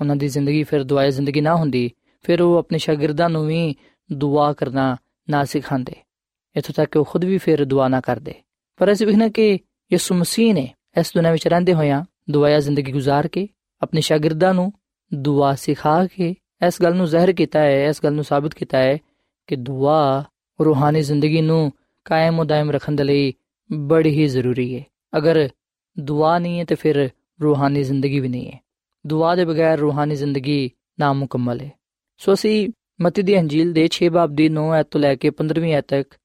[0.00, 1.90] ਉਹਨਾਂ ਦੀ ਜ਼ਿੰਦਗੀ ਫਿਰ ਦੁਆਏ ਜ਼ਿੰਦਗੀ ਨਾ ਹੁੰਦੀ
[2.22, 3.74] ਫਿਰ ਉਹ ਆਪਣੇ ਸ਼ਾਗਿਰਦਾਂ ਨੂੰ ਵੀ
[4.12, 4.96] ਦੁਆ ਕਰਨਾ
[5.30, 5.92] ਨਾ ਸਿਖਾਉਂਦੇ
[6.56, 8.34] ਇਥੋਂ ਤੱਕ ਕਿ ਉਹ ਖੁਦ ਵੀ ਫਿਰ ਦੁਆ ਨਾ ਕਰਦੇ
[8.76, 9.58] ਪਰ ਅਸੀਂ ਵੇਖਣਾ ਕਿ
[9.92, 10.68] ਯਿਸੂ ਮਸੀਹ ਨੇ
[11.00, 13.48] ਇਸ ਦੁਨੀਆ ਵਿੱਚ ਰਹਿੰਦੇ ਹੋਇਆਂ ਦੁਆਇਆ ਜ਼ਿੰਦਗੀ گزار ਕੇ
[13.82, 14.72] ਆਪਣੇ ਸ਼ਾਗਿਰਦਾਂ ਨੂੰ
[15.14, 16.34] ਦੁਆ ਸਿਖਾ ਕੇ
[16.67, 18.97] ਇਸ ਗੱਲ ਨੂੰ ਜ਼ਾਹਿਰ ਕੀਤਾ ਹੈ, ਇਸ ਗੱਲ ਨੂੰ ਸਾਬਤ ਕੀਤਾ ਹੈ
[19.47, 20.23] ਕਿ ਦੁਆ
[20.65, 21.71] ਰੂਹਾਨੀ ਜ਼ਿੰਦਗੀ ਨੂੰ
[22.05, 23.33] ਕਾਇਮ و ਦਾਇਮ ਰੱਖਣ ਦੇ ਲਈ
[23.71, 24.83] ਬੜੀ ਹੀ ਜ਼ਰੂਰੀ ਹੈ।
[25.17, 25.49] ਅਗਰ
[25.99, 27.09] ਦੁਆ ਨਹੀਂ ਹੈ ਤੇ ਫਿਰ
[27.41, 28.63] ਰੂਹਾਨੀ ਜ਼ਿੰਦਗੀ ਵੀ ਨਹੀਂ ਹੈ।
[29.07, 31.71] ਦੁਆ ਦੇ ਬਗੈਰ ਰੂਹਾਨੀ ਜ਼ਿੰਦਗੀ ਨਾ ਮੁਕੰਮਲ ਹੈ।
[32.17, 32.69] ਸੋ ਅਸੀਂ
[33.01, 36.15] ਮਤੀ ਦੀ ਅੰਜੀਲ ਦੇ 6 ਬਾਬ ਦੀ 9 ਐਤ ਤੋਂ ਲੈ ਕੇ 15ਵੀਂ ਐਤ ਤੱਕ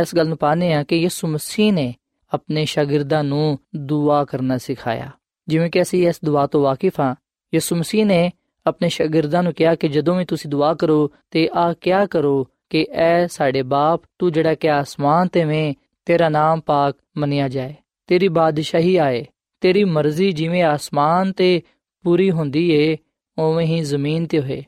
[0.00, 1.94] ਇਸ ਗੱਲ ਨੂੰ ਪਾਣੇ ਆ ਕਿ ਯਿਸੂ ਮਸੀਹ ਨੇ
[2.32, 5.10] ਆਪਣੇ ਸ਼ਾਗਿਰਦਾਂ ਨੂੰ ਦੁਆ ਕਰਨਾ ਸਿਖਾਇਆ।
[5.48, 7.14] ਜਿਵੇਂ ਕਿ ਅਸੀਂ ਇਸ ਦੁਆ ਤੋਂ ਵਾਕਿਫ ਹਾਂ।
[7.54, 8.30] ਯਿਸੂ ਮਸੀਹ ਨੇ
[8.66, 12.86] ਆਪਣੇ ਸ਼ਾਗਿਰਦਾਂ ਨੂੰ ਕਿਹਾ ਕਿ ਜਦੋਂ ਵੀ ਤੁਸੀਂ ਦੁਆ ਕਰੋ ਤੇ ਆ ਕਿਆ ਕਰੋ ਕਿ
[12.92, 17.74] ਐ ਸਾਡੇ ਬਾਪ, ਤੂੰ ਜਿਹੜਾ ਕਿ ਆਸਮਾਨ ਤੇ ਵੇਂ ਤੇਰਾ ਨਾਮ ਪਾਕ ਮੰਨਿਆ ਜਾਏ।
[18.06, 19.26] ਤੇਰੀ ਬਾਦਸ਼ਾਹੀ ਆਏ,
[19.60, 21.62] ਤੇਰੀ ਮਰਜ਼ੀ ਜਿਵੇਂ ਆਸਮਾਨ ਤੇ
[22.04, 22.96] ਪੂਰੀ ਹੁੰਦੀ ਏ,
[23.38, 24.64] ਉਵੇਂ ਹੀ ਜ਼ਮੀਨ ਤੇ ਹੋਏ।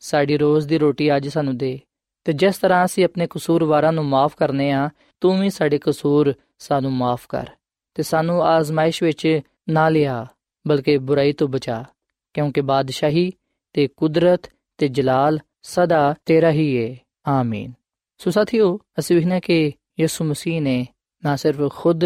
[0.00, 1.80] ਸਾਡੀ ਰੋਜ਼ ਦੀ ਰੋਟੀ ਅੱਜ ਸਾਨੂੰ ਦੇ।
[2.24, 6.92] ਤੇ ਜਿਸ ਤਰ੍ਹਾਂ ਅਸੀਂ ਆਪਣੇ ਕਸੂਰਵਾਰਾਂ ਨੂੰ ਮਾਫ ਕਰਨੇ ਆ, ਤੂੰ ਵੀ ਸਾਡੇ ਕਸੂਰ ਸਾਨੂੰ
[6.92, 7.46] ਮਾਫ ਕਰ।
[7.94, 10.26] ਤੇ ਸਾਨੂੰ ਆਜ਼ਮਾਇਸ਼ ਵਿੱਚ ਨਾ ਲਿਆ,
[10.68, 11.84] ਬਲਕਿ ਬੁਰਾਈ ਤੋਂ ਬਚਾ।
[12.34, 13.32] ਕਿਉਂਕਿ ਬਾਦਸ਼ਾਹੀ
[13.72, 14.40] ਤੇ ਕੁਦਰਤ
[14.78, 16.96] ਤੇ ਜਲਾਲ ਸਦਾ ਤੇਰਾ ਹੀ ਏ।
[17.28, 17.72] ਆਮੀਨ।
[18.18, 20.86] ਸੋ ਸਾਥੀਓ, ਅਸੀਂ ਵੇਖਣਾ ਕਿ ਯਿਸੂ ਮਸੀਹ ਨੇ
[21.24, 22.00] ਨਾ ਸਿਰਫ ਖੁਦ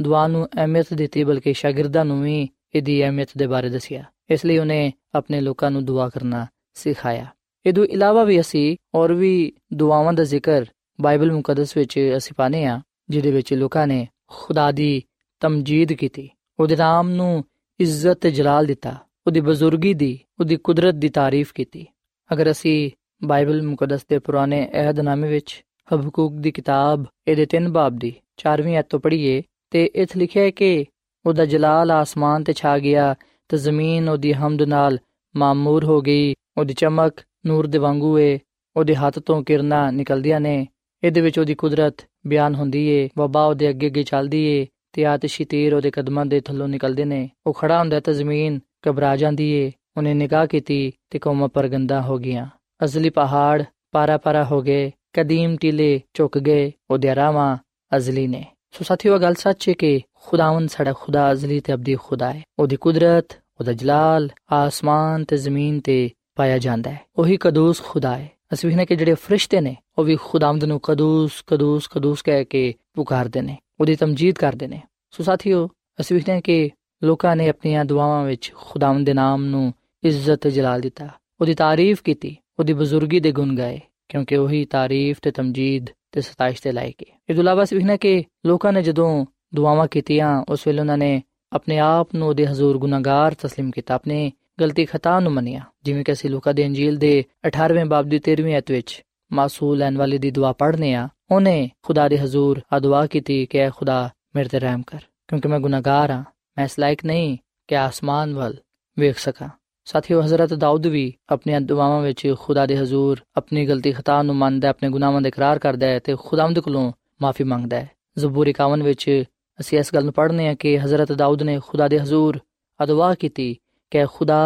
[0.00, 4.58] ਦੁਆ ਨੂੰ ਅਹਿਮੀਅਤ ਦਿੱਤੀ, ਬਲਕਿ ਸ਼ਾਗਿਰਦਾਂ ਨੂੰ ਵੀ ਇਹਦੀ ਅਹਿਮੀਅਤ ਦੇ ਬਾਰੇ ਦੱਸਿਆ। ਇਸ ਲਈ
[4.58, 7.26] ਉਹਨੇ ਆਪਣੇ ਲੋਕਾਂ ਨੂੰ ਦੁਆ ਕਰਨਾ ਸਿਖਾਇਆ।
[7.66, 10.66] ਇਹ ਤੋਂ ਇਲਾਵਾ ਵੀ ਅਸੀਂ ਹੋਰ ਵੀ ਦੁਆਵਾਂ ਦਾ ਜ਼ਿਕਰ
[11.00, 15.02] ਬਾਈਬਲ ਮੁਕੱਦਸ ਵਿੱਚ ਅਸੀਂ ਪਾਨੇ ਆ ਜਿਹਦੇ ਵਿੱਚ ਲੋਕਾਂ ਨੇ ਖੁਦਾ ਦੀ
[15.40, 17.44] ਤਮਜੀਦ ਕੀਤੀ। ਉਹਦੇ ਨਾਮ ਨੂੰ
[17.80, 21.86] ਇੱਜ਼ਤ ਤੇ ਜਲਾਲ ਦਿੱਤਾ। ਉਹਦੀ ਬਜ਼ੁਰਗੀ ਦੀ, ਉਹਦੀ ਕੁਦਰਤ ਦੀ ਤਾਰੀਫ ਕੀਤੀ।
[22.32, 22.90] ਅਗਰ ਅਸੀਂ
[23.24, 28.86] ਬਾਈਬਲ ਮੁਕੱਦਸ ਦੇ ਪੁਰਾਣੇ ਅਹਿਦਨਾਮੇ ਵਿੱਚ ਹਬਕੂਕ ਦੀ ਕਿਤਾਬ, ਇਹਦੇ 3 ਬਾਬ ਦੀ 4ਵੀਂ ਐਤ
[28.90, 30.86] ਤੋਂ ਪੜ੍ਹੀਏ, ਤੇ ਇਥੇ ਲਿਖਿਆ ਹੈ ਕਿ
[31.26, 33.14] ਉਹਦਾ ਜਲਾਲ ਆਸਮਾਨ ਤੇ ਛਾ ਗਿਆ,
[33.48, 34.98] ਤੇ ਜ਼ਮੀਨ ਉਹਦੀ ਹਮਦ ਨਾਲ
[35.36, 38.38] ਮਾਮੂਰ ਹੋ ਗਈ, ਉਹਦੀ ਚਮਕ ਨੂਰ ਦੇ ਵਾਂਗੂ ਏ,
[38.76, 40.66] ਉਹਦੇ ਹੱਥ ਤੋਂ ਕਿਰਨਾਂ ਨਿਕਲਦੀਆਂ ਨੇ,
[41.04, 41.94] ਇਹਦੇ ਵਿੱਚ ਉਹਦੀ ਕੁਦਰਤ
[42.26, 46.40] ਬਿਆਨ ਹੁੰਦੀ ਏ, ਵਬਾ ਉਹਦੇ ਅੱਗੇ ਅੱਗੇ ਚੱਲਦੀ ਏ, ਤੇ ਆਤਸ਼ੀ ਤੀਰ ਉਹਦੇ ਕਦਮਾਂ ਦੇ
[46.40, 51.18] ਥੱਲੋਂ ਨਿਕਲਦੇ ਨੇ, ਉਹ ਖੜਾ ਹੁੰਦਾ ਤਾਂ ਜ਼ਮੀਨ ਘਬਰਾ ਜਾਂਦੀ ਏ। ਉਹਨੇ ਨਿਗਾਹ ਕੀਤੀ ਤੇ
[51.18, 52.46] ਕੌਮਾਂ ਪਰਗੰਦਾ ਹੋ ਗਈਆਂ।
[52.84, 53.62] ਅਜ਼ਲੀ ਪਹਾੜ
[53.92, 57.56] ਪਾਰਾ ਪਾਰਾ ਹੋ ਗਏ। ਕਦੀਮ ਟਿਲੇ ਝੁਕ ਗਏ। ਉਹਦੇ ਰਾਵਾਂ
[57.96, 62.32] ਅਜ਼ਲੀ ਨੇ। ਸੋ ਸਾਥੀਓ ਗੱਲ ਸੱਚ ਹੈ ਕਿ ਖੁਦਾਵੰਦ ਸਾਡਾ ਖੁਦਾ ਅਜ਼ਲੀ ਤੇ ਅਬਦੀ ਖੁਦਾ
[62.32, 68.18] ਹੈ ਉਹਦੀ ਕੁਦਰਤ, ਉਹਦਾ ਜਲਾਲ ਆਸਮਾਨ ਤੇ ਜ਼ਮੀਨ ਤੇ ਪਾਇਆ ਜਾਂਦਾ ਹੈ ਉਹੀ ਕਦੂਸ ਖੁਦਾ
[68.18, 72.44] ਹੈ ਅਸੀਂ ਵੇਖਨੇ ਕਿ ਜਿਹੜੇ ਫਰਿਸ਼ਤੇ ਨੇ, ਉਹ ਵੀ ਖੁਦਾਵੰਦ ਨੂੰ ਕਦੂਸ ਕਦੂਸ ਕਦੂਸ ਕਹਿ
[72.44, 75.68] ਕੇ ਪੁਕਾਰਦੇ ਨੇ। ਉਹਦੀ ਤਮਜੀਦ ਕਰਦੇ ਨੇ। ਸੋ ਸਾਥੀਓ,
[76.00, 76.70] ਅਸੀਂ ਵੇਖਦੇ ਹਾਂ ਕਿ
[77.03, 79.73] ਲੋਕਾਂ ਨੇ ਆਪਣੀਆਂ ਦੁਆਵਾਂ ਵਿੱਚ ਖੁਦਾਵੰਦ ਦੇ ਨਾਮ ਨੂੰ
[80.03, 81.09] ਇੱਜ਼ਤ ਤੇ ਜਲਾਲ ਦਿੱਤਾ
[81.41, 86.63] ਉਹਦੀ ਤਾਰੀਫ ਕੀਤੀ ਉਹਦੀ ਬਜ਼ੁਰਗੀ ਦੇ ਗੁਣ ਗਾਏ ਕਿਉਂਕਿ ਉਹੀ ਤਾਰੀਫ ਤੇ ਤਮਜੀਦ ਤੇ ਸਤਾਇਸ਼
[86.63, 89.25] ਦੇ ਲਾਇਕ ਹੈ ਇਹ ਤੋਂ ਇਲਾਵਾ ਅਸੀਂ ਵੇਖਣਾ ਕਿ ਲੋਕਾਂ ਨੇ ਜਦੋਂ
[89.55, 94.31] ਦੁਆਵਾਂ ਕੀਤੀਆਂ ਉਸ ਵੇਲੇ ਉਹਨਾਂ ਨੇ ਆਪਣੇ ਆਪ ਨੂੰ ਉਹਦੇ ਹਜ਼ੂਰ ਗੁਨਾਹਗਾਰ تسلیم ਕੀਤਾ ਆਪਣੇ
[94.61, 98.55] ਗਲਤੀ ਖਤਾ ਨੂੰ ਮੰਨਿਆ ਜਿਵੇਂ ਕਿ ਅਸੀਂ ਲੋਕਾਂ ਦੇ ਅੰਜੀਲ ਦੇ 18ਵੇਂ ਬਾਬ ਦੀ 13ਵੀਂ
[98.55, 99.01] ਐਤ ਵਿੱਚ
[99.31, 103.57] ਮਾਸੂਲ ਲੈਣ ਵਾਲੇ ਦੀ ਦੁਆ ਪੜ੍ਹਨੇ ਆ ਉਹਨੇ ਖੁਦਾ ਦੇ ਹਜ਼ੂਰ ਆ ਦੁਆ ਕੀਤੀ ਕਿ
[103.57, 106.23] ਐ ਖੁਦਾ ਮੇਰੇ ਤੇ ਰਹਿਮ ਕਰ ਕਿਉਂਕਿ ਮੈਂ ਗੁਨਾਹਗਾਰ ਹਾਂ
[106.56, 107.36] ਮੈਂ ਇਸ ਲਾਇਕ ਨਹੀਂ
[107.68, 108.56] ਕਿ ਆਸਮਾਨ ਵੱਲ
[108.96, 109.48] ਵੇਖ ਸਕਾਂ
[109.86, 114.68] ਸਾਥੀਓ ਹਜ਼ਰਤ ਦਾਊਦ ਵੀ ਆਪਣੀਆਂ ਦੁਆਵਾਂ ਵਿੱਚ ਖੁਦਾ ਦੇ ਹਜ਼ੂਰ ਆਪਣੀ ਗਲਤੀ ਖਤਾ ਨੂੰ ਮੰਨਦਾ
[114.68, 116.92] ਆਪਣੇ ਗੁਨਾਹਾਂ ਦਾ ਇਕਰਾਰ ਕਰਦਾ ਹੈ ਤੇ ਖੁਦਾਵੰਦ ਕੋਲੋਂ
[117.22, 119.24] ਮਾਫੀ ਮੰਗਦਾ ਹੈ ਜ਼ਬੂਰ 51 ਵਿੱਚ
[119.58, 122.38] ਅਸੀਂ ਇਸ ਗੱਲ ਨੂੰ ਪੜ੍ਹਨੇ ਆ ਕਿ ਹਜ਼ਰਤ ਦਾਊਦ ਨੇ ਖੁਦਾ ਦੇ ਹਜ਼ੂਰ
[122.80, 123.54] ਅਦਵਾ ਕੀਤੀ
[123.92, 124.40] ਕਿ ਖੁਦਾ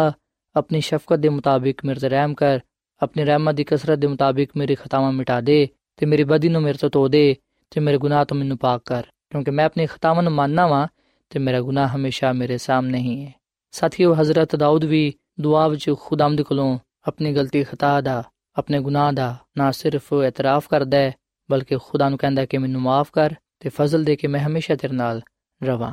[0.55, 2.59] ਆਪਣੀ ਸ਼ਫਕਤ ਦੇ ਮੁਤਾਬਿਕ ਮੇਰੇ ਤੇ ਰਹਿਮ ਕਰ
[3.01, 6.77] ਆਪਣੀ ਰਹਿਮਤ ਦੀ ਕਸਰਤ ਦੇ ਮੁਤਾਬਿਕ ਮੇਰੀ ਖਤਾਵਾਂ ਮਿਟਾ ਦੇ ਤੇ ਮੇਰੀ ਬਦੀ ਨੂੰ ਮੇਰੇ
[6.77, 7.35] ਤੋਂ ਧੋ ਦੇ
[7.71, 10.87] ਤੇ ਮੇਰੇ ਗੁਨਾਹ ਤੋਂ ਮੈਨੂੰ ਪਾਕ ਕਰ ਕਿਉਂਕਿ ਮੈਂ ਆਪਣੀ ਖਤਾਵਾਂ ਨੂੰ ਮੰਨਣਾ ਵਾਂ
[11.31, 13.33] ਤੇ ਮੇਰਾ ਗੁਨਾਹ ਹਮੇਸ਼ਾ ਮੇਰੇ ਸਾਹਮਣੇ ਹੀ ਹੈ।
[13.71, 18.23] ਸਾਥੀਓ, ਹਜ਼ਰਤ ਦਾਊਦ ਵੀ ਦੁਆ ਵਿੱਚ ਖੁਦਾਮਦ ਕੋਲੋਂ ਆਪਣੀ ਗਲਤੀ ਖਤਾ ਦਾ,
[18.55, 21.15] ਆਪਣੇ ਗੁਨਾਹ ਦਾ ਨਾ ਸਿਰਫ ਇਤਰਾਫ ਕਰਦਾ ਹੈ,
[21.51, 24.93] ਬਲਕਿ ਖੁਦਾ ਨੂੰ ਕਹਿੰਦਾ ਕਿ ਮੈਨੂੰ ਮਾਫ ਕਰ ਤੇ ਫਜ਼ਲ ਦੇ ਕੇ ਮੈਂ ਹਮੇਸ਼ਾ ਤੇਰੇ
[24.93, 25.21] ਨਾਲ
[25.63, 25.91] ਰਵਾਂ।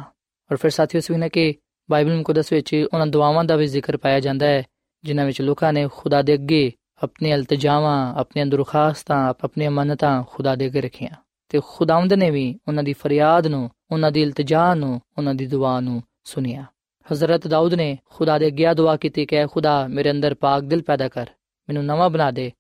[0.52, 1.54] ਔਰ ਫਿਰ ਸਾਥੀਓ ਸਵੀਨਾ ਕਿ
[1.90, 4.62] ਬਾਈਬਲ ਮੁਕੱਦਸ ਵਿੱਚ ਉਹਨਾਂ ਦੁਆਵਾਂ ਦਾ ਵੀ ਜ਼ਿਕਰ ਪਾਇਆ ਜਾਂਦਾ ਹੈ,
[5.04, 6.72] ਜਿਨ੍ਹਾਂ ਵਿੱਚ ਲੋਕਾਂ ਨੇ ਖੁਦਾ ਦੇ ਅੱਗੇ
[7.02, 11.10] ਆਪਣੀ ਅਲਤਜ਼ਾਵਾਂ ਆਪਣੀਆਂ ਦੁਰਖਾਸਤਾਂ ਆਪਣੀਆਂ ਮੰਨਤਾਂ ਖੁਦਾ ਦੇ ਅੱਗੇ ਰੱਖੀਆਂ।
[11.49, 15.79] ਤੇ ਖੁਦਾਵੰਦ ਨੇ ਵੀ ਉਹਨਾਂ ਦੀ ਫਰਿਆਦ ਨੂੰ ਉਹਨਾਂ ਦੀ ਇਲਤਜਾ ਨੂੰ ਉਹਨਾਂ ਦੀ ਦੁਆ
[15.79, 16.65] ਨੂੰ ਸੁਨਿਆ
[17.13, 21.07] ਹਜ਼ਰਤ ਦਾਊਦ ਨੇ ਖੁਦਾ ਦੇ ਅੱਗੇ ਦੁਆ ਕੀਤੀ ਕਿ ਖੁਦਾ ਮੇਰੇ ਅੰਦਰ ਪਾਕ ਦਿਲ ਪੈਦਾ
[21.07, 21.27] ਕਰ
[21.69, 22.51] ਮੈਨੂੰ ਨਵਾਂ ਬਣਾ ਦੇ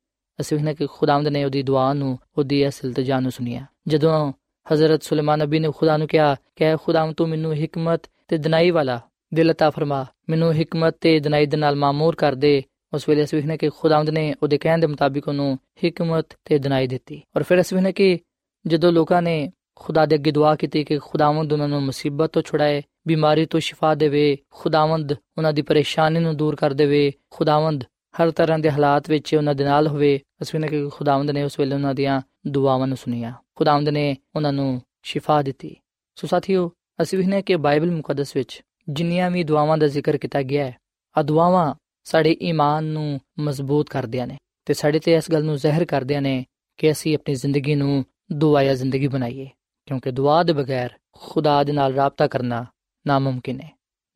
[0.41, 4.33] ਅਸੀਂ ਵੇਖਨੇ ਕਿ ਖੁਦਾਵੰਦ ਨੇ ਉਹਦੀ ਦੁਆ ਨੂੰ ਉਹਦੀ ਇਸ ਇਲਤਜਾ ਨੂੰ ਸੁਨਿਆ ਜਦੋਂ
[4.73, 8.99] ਹਜ਼ਰਤ ਸੁਲੇਮਾਨ ਨਬੀ ਨੇ ਖੁਦਾ ਨੂੰ ਕਿਹਾ ਕਿ ਖੁਦਾਵੰਦ ਤੂੰ ਮੈਨੂੰ ਹਕਮਤ ਤੇ ਦਿਨਾਈ ਵਾਲਾ
[9.33, 13.39] ਦਿਲ عطا ਫਰਮਾ ਮੈਨੂੰ ਹਕਮਤ ਤੇ ਦਿਨਾਈ ਦੇ ਨਾਲ ਮਾਮੂਰ ਕਰ ਦੇ ਉਸ ਵੇਲੇ ਅਸੀਂ
[13.39, 17.61] ਵੇਖਨੇ ਕਿ ਖੁਦਾਵੰਦ ਨੇ ਉਹਦੇ ਕਹਿਣ ਦੇ ਮੁਤਾਬਿਕ ਉਹਨੂੰ ਹਕਮਤ ਤੇ ਦਿਨਾਈ ਦਿੱਤੀ ਔਰ ਫਿਰ
[17.61, 18.19] ਅਸੀਂ ਵੇਖਨੇ ਕਿ
[18.68, 22.82] ਜਦੋਂ ਲੋਕਾਂ ਨੇ ਖੁਦਾ ਦੇ ਅੱਗੇ ਦੁਆ ਕੀਤੀ ਕਿ ਖੁਦਾਵੰਦ ਉਹਨਾਂ ਨੂੰ ਮੁਸੀਬਤ ਤੋਂ ਛੁਡਾਏ,
[23.06, 28.58] ਬਿਮਾਰੀ ਤੋਂ ਸ਼ਿਫਾ ਦੇਵੇ, ਖੁਦਾਵੰਦ ਉਹਨਾਂ ਦੀ ਪਰੇਸ਼ਾਨੀ ਨੂੰ ਦੂਰ ਕਰ ਦੇਵੇ, ਖੁਦਾਵੰਦ ਹਰ ਤਰ੍ਹਾਂ
[28.58, 31.94] ਦੇ ਹਾਲਾਤ ਵਿੱਚ ਉਹਨਾਂ ਦੇ ਨਾਲ ਹੋਵੇ, ਅਸੀਂ ਨੇ ਕਿ ਖੁਦਾਵੰਦ ਨੇ ਉਸ ਵੇਲੇ ਉਹਨਾਂ
[31.94, 35.76] ਦੀਆਂ ਦੁਆਵਾਂ ਨੂੰ ਸੁਨਿਆ ਖੁਦਾਵੰਦ ਨੇ ਉਹਨਾਂ ਨੂੰ ਸ਼ਿਫਾ ਦਿੱਤੀ।
[36.16, 36.70] ਸੋ ਸਾਥੀਓ,
[37.02, 40.76] ਅਸੀਂ ਵੀ ਕਿ ਬਾਈਬਲ ਮੁਕੱਦਸ ਵਿੱਚ ਜਿੰਨੀਆਂ ਵੀ ਦੁਆਵਾਂ ਦਾ ਜ਼ਿਕਰ ਕੀਤਾ ਗਿਆ ਹੈ
[41.18, 45.84] ਆ ਦੁਆਵਾਂ ਸਾਡੇ ਈਮਾਨ ਨੂੰ ਮਜ਼ਬੂਤ ਕਰਦੀਆਂ ਨੇ ਤੇ ਸਾਡੇ ਤੇ ਇਸ ਗੱਲ ਨੂੰ ਜ਼ਾਹਿਰ
[45.84, 46.44] ਕਰਦੀਆਂ ਨੇ
[46.76, 49.48] ਕਿ ਅਸੀਂ ਆਪਣੀ ਜ਼ਿੰਦਗੀ ਨੂੰ ਦੁਆਇਆ ਜ਼ਿੰਦਗੀ ਬਣਾਈਏ,
[49.86, 52.64] ਕਿਉਂਕਿ ਦੁਆ ਦੇ ਬਗੈਰ ਖੁਦਾ ਦੇ ਨਾਲ ਰਾਬਤਾ ਕਰਨਾ
[53.06, 53.70] ਨਾਮੁਮਕਿਨ ਹੈ।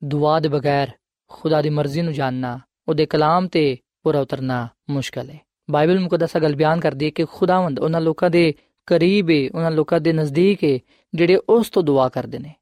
[0.05, 0.91] ਦੁਆ ਦੇ ਬਗੈਰ
[1.29, 5.39] ਖੁਦਾ ਦੀ ਮਰਜ਼ੀ ਨੂੰ ਜਾਣਨਾ, ਉਹਦੇ ਕਲਾਮ ਤੇ ਪੂਰਾ ਉਤਰਨਾ ਮੁਸ਼ਕਲ ਹੈ।
[5.71, 8.55] ਬਾਈਬਲ ਮੁਕੱਦਸ ਗੱਲ ਬਿਆਨ ਕਰਦੀ ਹੈ ਕਿ ਖੁਦਾਵੰਦ ਉਹਨਾਂ ਲੋਕਾਂ ਦੇ
[8.87, 10.79] ਕਰੀਬ ਹੈ ਉਹਨਾਂ ਲੋਕਾਂ ਦੇ ਨਜ਼ਦੀਕ ਹੈ
[11.15, 12.55] ਜਿਹੜੇ ਉਸ ਤੋਂ ਦੁਆ ਕਰਦੇ ਨੇ।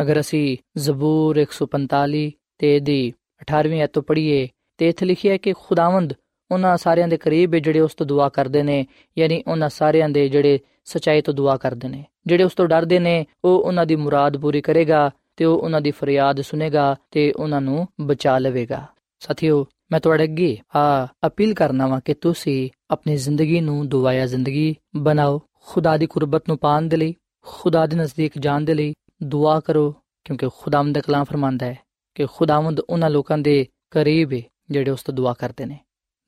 [0.00, 3.12] ਅਗਰ ਅਸੀਂ ਜ਼ਬੂਰ 145 ਤੇ ਦੀ
[3.42, 6.14] 18ਵੀਂ ਐਤ ਤੋਂ ਪੜ੍ਹੀਏ, ਤੇ ਇੱਥੇ ਲਿਖਿਆ ਹੈ ਕਿ ਖੁਦਾਵੰਦ
[6.52, 8.86] ਉਹਨਾਂ ਸਾਰਿਆਂ ਦੇ ਕਰੀਬ ਹੈ ਜਿਹੜੇ ਉਸ ਤੋਂ ਦੁਆ ਕਰਦੇ ਨੇ,
[9.18, 13.26] ਯਾਨੀ ਉਹਨਾਂ ਸਾਰਿਆਂ ਦੇ ਜਿਹੜੇ ਸਚਾਈ ਤੋਂ ਦੁਆ ਕਰਦੇ ਨੇ। ਜਿਹੜੇ ਉਸ ਤੋਂ ਡਰਦੇ ਨੇ,
[13.44, 17.86] ਉਹ ਉਹਨਾਂ ਦੀ ਮੁਰਾਦ ਪੂਰੀ ਕਰੇਗਾ ਤੇ ਉਹ ਉਹਨਾਂ ਦੀ ਫਰਿਆਦ ਸੁਨੇਗਾ ਤੇ ਉਹਨਾਂ ਨੂੰ
[18.00, 18.86] ਬਚਾ ਲਵੇਗਾ।
[19.20, 24.74] ਸਾਥੀਓ, ਮੈਂ ਤੁਹਾਡੇ ਅੱਗੇ ਆ ਅਪੀਲ ਕਰਨਾ ਵਾਂ ਕਿ ਤੁਸੀਂ ਆਪਣੀ ਜ਼ਿੰਦਗੀ ਨੂੰ ਦੁਆਇਆ ਜ਼ਿੰਦਗੀ
[24.96, 27.14] ਬਣਾਓ। ਖੁਦਾ ਦੀ ਕੁਰਬਤ ਨੂੰ ਪਾਣ ਦੇ ਲਈ,
[27.46, 31.78] ਖੁਦਾ ਦੇ ਨਜ਼ਦੀਕ ਜਾਣ ਦੇ ਲਈ ਦੁਆ ਕਰੋ, ਕਿਉਂਕਿ ਖੁਦਾਵੰਦ ਦਾ ਕਲਾਮ ਫਰਮਾਂਦਾ ਹੈ
[32.14, 35.78] ਕਿ ਖੁਦਾਵੰਦ ਉਹਨਾਂ ਲੋਕਾਂ ਦੇ ਕਰੀਬ ਹੈ ਜਿਹੜੇ ਉਸ ਤੋਂ ਦੁਆ ਕਰਦੇ ਨੇ।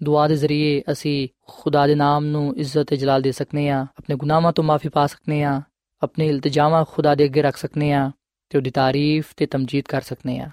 [0.05, 4.17] ਦੁਆ ਦੇ ਜ਼ਰੀਏ ਅਸੀਂ ਖੁਦਾ ਦੇ ਨਾਮ ਨੂੰ ਇੱਜ਼ਤ ਤੇ ਜਲਾਲ ਦੇ ਸਕਨੇ ਆ, ਆਪਣੇ
[4.17, 5.61] ਗੁਨਾਹਾਂ ਤੋਂ ਮਾਫੀ ਪਾ ਸਕਨੇ ਆ,
[6.03, 8.11] ਆਪਣੇ ਇਲਤਜਾਮਾਂ ਖੁਦਾ ਦੇ ਅੱਗੇ ਰੱਖ ਸਕਨੇ ਆ
[8.51, 10.51] ਤੇ ਉਹਦੀ ਤਾਰੀਫ ਤੇ ਤਮਜੀਦ ਕਰ ਸਕਨੇ ਆ।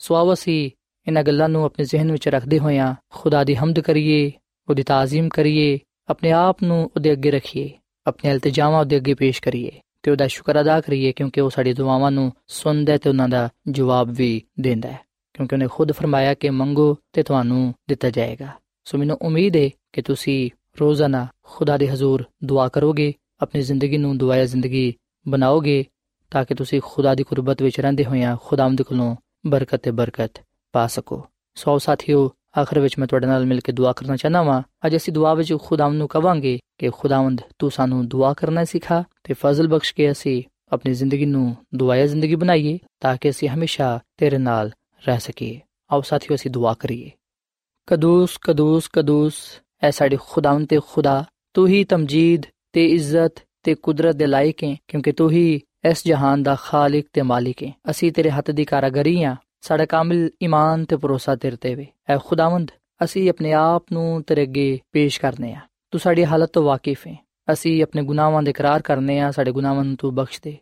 [0.00, 0.70] ਸੋ ਆਓ ਅਸੀਂ
[1.06, 4.30] ਇਹਨਾਂ ਗੱਲਾਂ ਨੂੰ ਆਪਣੇ ਜ਼ਿਹਨ ਵਿੱਚ ਰੱਖਦੇ ਹੋਇਆਂ ਖੁਦਾ ਦੀ ਹਮਦ ਕਰੀਏ,
[4.68, 7.70] ਉਹਦੀ ਤਾਜ਼ੀਮ ਕਰੀਏ, ਆਪਣੇ ਆਪ ਨੂੰ ਉਹਦੇ ਅੱਗੇ ਰੱਖੀਏ,
[8.06, 9.70] ਆਪਣੇ ਇਲਤਜਾਮਾਂ ਉਹਦੇ ਅੱਗੇ ਪੇਸ਼ ਕਰੀਏ
[10.02, 14.10] ਤੇ ਉਹਦਾ ਸ਼ੁਕਰ ਅਦਾ ਕਰੀਏ ਕਿਉਂਕਿ ਉਹ ਸਾਡੀ ਦੁਆਵਾਂ ਨੂੰ ਸੁਣਦਾ ਤੇ ਉਹਨਾਂ ਦਾ ਜਵਾਬ
[14.10, 14.98] ਵੀ ਦਿੰਦਾ ਹੈ,
[15.34, 18.48] ਕਿਉਂਕਿ ਉਹਨੇ ਖੁਦ ਫਰਮਾਇਆ ਕਿ ਮੰਗੋ ਤੇ ਤੁਹਾਨੂੰ ਦਿੱਤਾ ਜਾਏਗਾ।
[18.84, 24.18] ਸੋ ਮੈਨੂੰ ਉਮੀਦ ਹੈ ਕਿ ਤੁਸੀਂ ਰੋਜ਼ਾਨਾ ਖੁਦਾ ਦੇ ਹਜ਼ੂਰ ਦੁਆ ਕਰੋਗੇ, ਆਪਣੀ ਜ਼ਿੰਦਗੀ ਨੂੰ
[24.18, 24.94] ਦੁਆਇਆ ਜ਼ਿੰਦਗੀ
[25.28, 25.84] ਬਣਾਓਗੇ
[26.30, 29.16] ਤਾਂ ਕਿ ਤੁਸੀਂ ਖੁਦਾ ਦੀ ਕੁਰਬਤ ਵਿੱਚ ਰਹਿੰਦੇ ਹੋਇਆਂ ਖੁਦਾਵੰਦ ਕੋਲੋਂ
[29.46, 30.30] ਬਰਕਤ ਤੇ ਬਰਕਤ
[30.72, 34.62] ਪਾ ਸਕੋ। ਸੋ ਸਾਥੀਓ, ਆਖਰ ਵਿੱਚ ਮੈਂ ਤੁਹਾਡੇ ਨਾਲ ਮਿਲ ਕੇ ਦੁਆ ਕਰਨਾ ਚਾਹਨਾ ਵਾਂ।
[34.86, 39.34] ਅੱਜ ਅਸੀਂ ਦੁਆ ਵਿੱਚ ਖੁਦਾਵੰਦ ਨੂੰ ਕਵਾਂਗੇ ਕਿ ਖੁਦਾਵੰਦ ਤੂੰ ਸਾਨੂੰ ਦੁਆ ਕਰਨਾ ਸਿਖਾ ਤੇ
[39.34, 40.42] ਫਜ਼ਲ ਬਖਸ਼ ਕੇ ਅਸੀਂ
[40.72, 44.72] ਆਪਣੀ ਜ਼ਿੰਦਗੀ ਨੂੰ ਦੁਆਇਆ ਜ਼ਿੰਦਗੀ ਬਣਾਈਏ ਤਾਂ ਕਿ ਅਸੀਂ ਹਮੇਸ਼ਾ ਤੇਰੇ ਨਾਲ
[45.06, 45.60] ਰਹਿ ਸਕੀਏ।
[45.92, 47.10] ਆਓ ਸਾਥੀਓ, ਅਸੀਂ ਦੁਆ ਕਰੀਏ।
[47.86, 49.34] ਕਦੂਸ ਕਦੂਸ ਕਦੂਸ,
[49.82, 52.42] ਐ ਸਾਡੇ ਖੁਦਾਵੰਦ ਤੇ ਖੁਦਾ, ਤੂੰ ਹੀ ਤਮਜੀਦ
[52.72, 57.22] ਤੇ ਇੱਜ਼ਤ ਤੇ ਕੁਦਰਤ ਦੇ ਲਾਇਕ ਹੈ, ਕਿਉਂਕਿ ਤੂੰ ਹੀ ਇਸ ਜਹਾਨ ਦਾ ਖਾਲਕ ਤੇ
[57.22, 61.74] ਮਾਲਿਕ ਹੈ। ਅਸੀਂ ਤੇਰੇ ਹੱਥ ਦੀ ਕਾਰਾਗਰੀ ਆ, ਸਾਡਾ ਕਾਮਿਲ ਈਮਾਨ ਤੇ ਭਰੋਸਾ ਤੇਰੇ ਤੇ
[61.74, 62.70] ਵੇ। ਐ ਖੁਦਾਵੰਦ,
[63.04, 67.26] ਅਸੀਂ ਆਪਣੇ ਆਪ ਨੂੰ ਤੇਰੇ ਅੱਗੇ ਪੇਸ਼ ਕਰਨੇ ਆ। ਤੂੰ ਸਾਡੀ ਹਾਲਤ ਤੋਂ ਵਾਕਿਫ ਹੈ।
[67.52, 70.58] ਅਸੀਂ ਆਪਣੇ ਗੁਨਾਹਾਂ ਦੇ ਇਕਰਾਰ ਕਰਨੇ ਆ, ਸਾਡੇ ਗੁਨਾਹਾਂ ਨੂੰ ਤੂੰ ਬਖਸ਼ ਦੇ।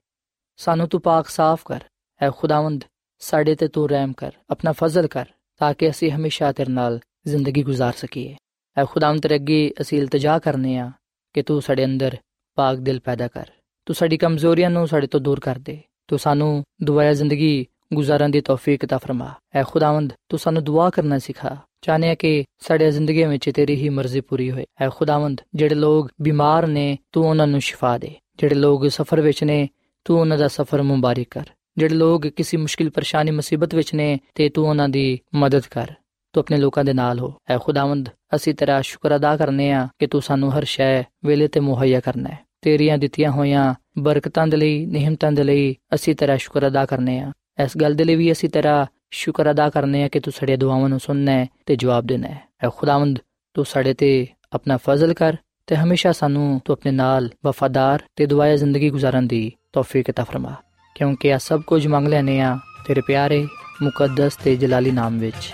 [0.57, 1.81] ਸਾਨੂੰ ਤੂੰ ਪਾਕ ਸਾਫ਼ ਕਰ।
[2.23, 2.85] ਐ ਖੁਦਾਵੰਦ,
[3.19, 5.27] ਸਾਡੇ ਤੇ ਤੂੰ ਰਹਿਮ ਕਰ। ਆਪਣਾ ਫਜ਼ਲ ਕਰ,
[5.59, 8.36] ਤਾਂ ਕਿ ਅਸੀਂ ਹਮੇਸ਼ਾ ਤੇਰੇ ਨਾਲ ਜ਼ਿੰਦਗੀ گزار ਸਕੀਏ
[8.78, 10.92] ਐ ਖੁਦਾਵੰਦ ਤੇਰੇ ਅੱਗੇ ਅਸੀਂ ਇਲਤਜਾ ਕਰਨੇ ਆ
[11.34, 12.18] ਕਿ ਤੂੰ ਸਾਡੇ ਅੰਦਰ
[12.56, 13.46] ਪਾਕ ਦਿਲ ਪੈਦਾ ਕਰ
[13.86, 18.42] ਤੂੰ ਸਾਡੀ ਕਮਜ਼ੋਰੀਆਂ ਨੂੰ ਸਾਡੇ ਤੋਂ ਦੂਰ ਕਰ ਦੇ ਤੂੰ ਸਾਨੂੰ ਦੁਆਇਆ ਜ਼ਿੰਦਗੀ ਗੁਜ਼ਾਰਨ ਦੀ
[18.42, 23.50] ਤੌਫੀਕ عطا ਫਰਮਾ ਐ ਖੁਦਾਵੰਦ ਤੂੰ ਸਾਨੂੰ ਦੁਆ ਕਰਨਾ ਸਿਖਾ ਚਾਹਨੇ ਕਿ ਸਾਡੇ ਜ਼ਿੰਦਗੀ ਵਿੱਚ
[23.50, 27.98] ਤੇਰੀ ਹੀ ਮਰਜ਼ੀ ਪੂਰੀ ਹੋਏ ਐ ਖੁਦਾਵੰਦ ਜਿਹੜੇ ਲੋਕ ਬਿਮਾਰ ਨੇ ਤੂੰ ਉਹਨਾਂ ਨੂੰ ਸ਼ਿਫਾ
[27.98, 29.68] ਦੇ ਜਿਹੜੇ ਲੋਕ ਸਫਰ ਵਿੱਚ ਨੇ
[30.06, 31.46] ਤੂੰ ਉਹਨਾਂ ਦਾ ਸਫਰ ਮੁਬਾਰਕ ਕਰ
[31.78, 35.94] ਜਿਹੜੇ ਲੋਕ ਕਿਸੇ ਮੁਸ਼ਕਿਲ ਪਰੇਸ਼ਾਨੀ ਮੁਸੀਬਤ ਵਿੱਚ ਨੇ ਤੇ ਤੂੰ ਉਹਨਾਂ ਦੀ ਮਦਦ ਕਰ
[36.34, 40.08] ਤੂੰ ਆਪਣੇ ਲੋਕਾਂ ਦੇ ਨਾਲ ਹੋ ਐ ਖੁਦਾਵੰਦ ਅਸੀਂ ਤੇਰਾ ਸ਼ੁਕਰ ਅਦਾ ਕਰਨੇ ਆ ਕਿ
[40.08, 44.86] ਤੂੰ ਸਾਨੂੰ ਹਰ ਸ਼ੈ ਵੇਲੇ ਤੇ ਮੁਹੱਈਆ ਕਰਨਾ ਹੈ ਤੇਰੀਆਂ ਦਿੱਤੀਆਂ ਹੋਈਆਂ ਬਰਕਤਾਂ ਦੇ ਲਈ
[44.86, 47.32] ਨਿਹਮਤਾਂ ਦੇ ਲਈ ਅਸੀਂ ਤੇਰਾ ਸ਼ੁਕਰ ਅਦਾ ਕਰਨੇ ਆ
[47.64, 50.90] ਇਸ ਗੱਲ ਦੇ ਲਈ ਵੀ ਅਸੀਂ ਤੇਰਾ ਸ਼ੁਕਰ ਅਦਾ ਕਰਨੇ ਆ ਕਿ ਤੂੰ ਸਾਡੇ ਦੁਆਵਾਂ
[50.90, 53.20] ਨੂੰ ਸੁਣਨਾ ਹੈ ਤੇ ਜਵਾਬ ਦੇਣਾ ਹੈ ਐ ਖੁਦਾਵੰਦ
[53.56, 58.56] ਤੂੰ ਸਾਡੇ ਤੇ ਆਪਣਾ ਫਜ਼ਲ ਕਰ ਤੇ ਹਮੇਸ਼ਾ ਸਾਨੂੰ ਤੂੰ ਆਪਣੇ ਨਾਲ ਵਫਾਦਾਰ ਤੇ ਦੁਆਇਆ
[58.56, 60.56] ਜ਼ਿੰਦਗੀ ਗੁਜ਼ਾਰਨ ਦੀ ਤੌਫੀਕ عطا ਫਰਮਾ
[60.96, 62.58] ਕਿਉਂਕਿ ਆ ਸਭ ਕੁਝ ਮੰਗ ਲੈਨੇ ਆ
[62.88, 63.46] ਤੇਰੇ ਪਿਆਰੇ
[63.82, 65.54] ਮੁਕੱਦਸ ਤੇ ਜਲਾਲੀ ਨਾਮ ਵਿੱਚ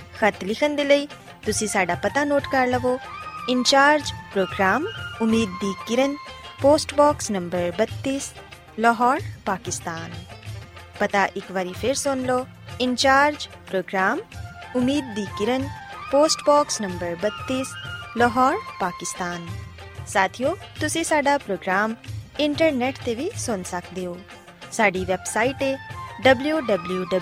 [0.21, 1.07] ਖਤ ਲਿਖਣ ਦੇ ਲਈ
[1.45, 2.99] ਤੁਸੀਂ ਸਾਡਾ ਪਤਾ ਨੋਟ ਕਰ ਲਵੋ
[3.49, 4.87] ਇਨਚਾਰਜ ਪ੍ਰੋਗਰਾਮ
[5.21, 6.15] ਉਮੀਦ ਦੀ ਕਿਰਨ
[6.61, 8.31] post box number 32
[8.79, 10.11] Lahore Pakistan
[10.99, 12.47] ਪਤਾ ਇੱਕ ਵਾਰੀ ਫੇਰ ਸੁਣ ਲਓ
[12.81, 14.19] ਇਨਚਾਰਜ ਪ੍ਰੋਗਰਾਮ
[14.75, 15.67] ਉਮੀਦ ਦੀ ਕਿਰਨ
[16.11, 17.69] post box number 32
[18.15, 19.45] Lahore Pakistan
[20.07, 21.93] ساتھیو تسی ساڈا پروگرام
[22.37, 24.13] انٹرنیٹ تے وی سن سکدے ہو
[24.71, 25.75] ساڈی ویب سائٹ ہے
[26.25, 27.21] www.awr.org